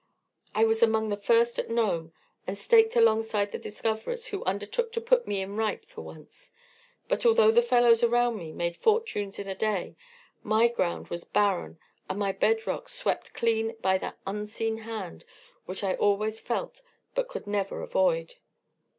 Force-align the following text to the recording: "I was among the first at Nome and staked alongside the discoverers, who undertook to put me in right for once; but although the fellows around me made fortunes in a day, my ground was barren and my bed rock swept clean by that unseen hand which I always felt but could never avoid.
"I 0.55 0.65
was 0.65 0.81
among 0.81 1.09
the 1.09 1.15
first 1.15 1.59
at 1.59 1.69
Nome 1.69 2.11
and 2.47 2.57
staked 2.57 2.95
alongside 2.95 3.51
the 3.51 3.59
discoverers, 3.59 4.25
who 4.29 4.43
undertook 4.45 4.91
to 4.93 4.99
put 4.99 5.27
me 5.27 5.41
in 5.43 5.55
right 5.57 5.85
for 5.85 6.01
once; 6.01 6.51
but 7.07 7.23
although 7.23 7.51
the 7.51 7.61
fellows 7.61 8.01
around 8.01 8.35
me 8.37 8.51
made 8.51 8.75
fortunes 8.77 9.37
in 9.37 9.47
a 9.47 9.53
day, 9.53 9.95
my 10.41 10.67
ground 10.69 11.09
was 11.09 11.23
barren 11.23 11.77
and 12.09 12.17
my 12.17 12.31
bed 12.31 12.65
rock 12.65 12.89
swept 12.89 13.35
clean 13.35 13.75
by 13.79 13.99
that 13.99 14.17
unseen 14.25 14.79
hand 14.79 15.23
which 15.67 15.83
I 15.83 15.93
always 15.93 16.39
felt 16.39 16.81
but 17.13 17.27
could 17.29 17.45
never 17.45 17.83
avoid. 17.83 18.33